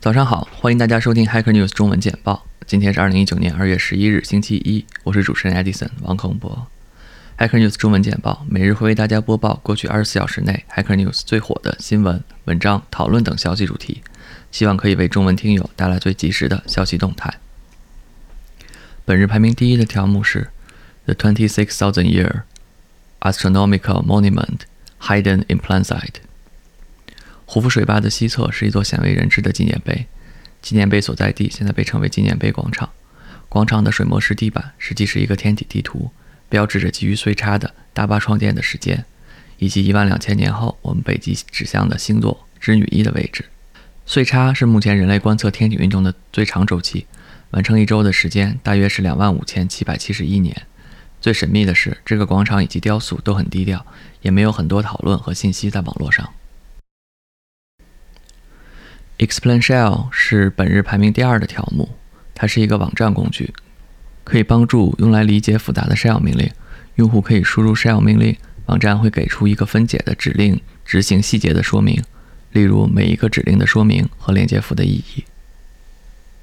[0.00, 2.46] 早上好，欢迎大家收听 Hacker News 中文简报。
[2.68, 6.68] 今天是二零一九年二月十一日，星期一，我是主持人 Edison 王孔博。
[7.36, 14.00] Hacker News 中文简报每日会为大家播报过去二十四小时内 Hacker News 最火的新闻、文章、讨论等消息主题，
[14.52, 17.34] 希望可以为中文听友带来最及时的消息动态。
[19.04, 20.50] 本日排名第一的条目是
[21.06, 22.42] The Twenty Six Thousand Year
[23.18, 24.60] Astronomical Monument
[25.00, 26.27] Hidden in Plain Sight。
[27.50, 30.06] 胡夫水坝的西侧是一座鲜为人知的纪念碑，
[30.60, 32.90] 纪念碑所在地现在被称为纪念碑广场。
[33.48, 36.10] 广场的水墨石地板实际是一个天体地图，
[36.50, 39.06] 标志着基于岁差的大巴创建的时间，
[39.56, 43.46] 以及一万两千年后我们北极指向的星座织女一的位置。
[44.04, 47.06] 岁差是目前人类观测天体运动的最长周期，
[47.52, 50.66] 完成一周的时间大约是两万五千七百七十一年。
[51.18, 53.86] 最神秘的是，这个广场以及雕塑都很低调，
[54.20, 56.28] 也没有很多讨论和信息在网络上。
[59.18, 61.88] Explain Shell 是本日排名第二的条目，
[62.34, 63.52] 它是一个网站工具，
[64.22, 66.48] 可以帮助用来理解复杂的 Shell 命令。
[66.94, 72.00] 用户可以输入 Shell 命令，网站会给出一个分解的指令执行细节的说明，
[72.52, 75.24] 例如每一个指令的说明和连接符的意义。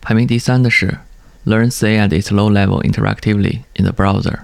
[0.01, 0.97] 排名第三的是
[1.45, 4.39] Learn C at its low level interactively in the browser。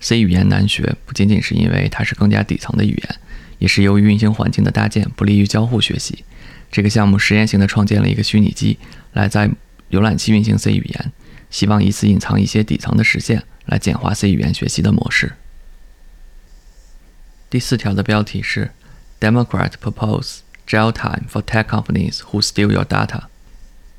[0.00, 3.16] C 语言难学，不仅仅是因为它是更加底层的语言，
[3.58, 6.24] 也是由于运行环境的搭建不利于交互学习。
[6.70, 8.78] 这个项目实验性的创建了一个虚拟机，
[9.12, 9.48] 来在
[9.90, 11.12] 浏览器运行 C 语言，
[11.48, 15.34] 希望以此隐藏一些底层的实现，来简化 C 语言学习的模式。
[17.48, 18.72] 第四条的标题是
[19.20, 23.22] “Democrat propose jail time for tech companies who steal your data”。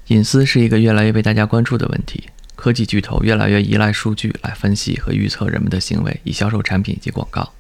[0.08, 7.54] 隐私是一个越来越被大家关注的问题，科技巨头越来越依赖数据来分析和预测人们的行为，以销售产品以及广告。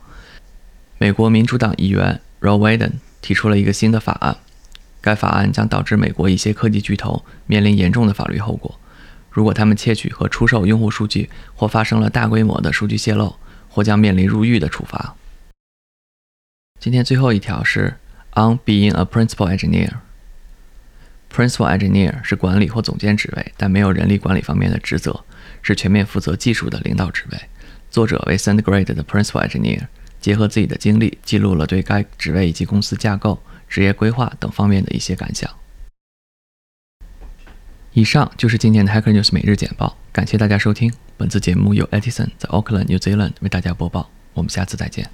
[0.99, 4.37] 美国民主党议员 Roe Biden 提出了一个新的法案。
[4.99, 8.79] 该法案将导致美国一些科技巨头面临严重的法律后果。
[9.29, 13.35] 如果他们窃取和出售用户数据，或发生了大规模的数据泄露，
[13.69, 15.15] 或将面临入狱的处罚。
[16.79, 17.97] 今天最后一条是
[18.33, 19.91] On being a principal engineer。
[21.31, 25.23] Principal engineer 是管理或总监职位，但没有人力管理方面的职责，
[25.61, 27.37] 是全面负责技术的领导职位。
[27.91, 29.87] 作者为 SandGrade 的 Principal Engineer，
[30.27, 33.39] 结合自己的经历，记录了对该职位以及公司架构。
[33.69, 35.49] 职业规划等方面的一些感想。
[37.93, 40.91] 以上就是今天的 Hacker News 每日简报，感谢大家收听。
[41.15, 44.09] 本次节目由 Edison 在 Auckland New Zealand 为大家播报。
[44.33, 45.09] 我们下次再见。